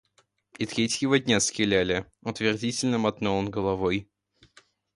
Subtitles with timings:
[0.57, 4.09] И третьего дня стреляли,— утвердительно мотнул он головой.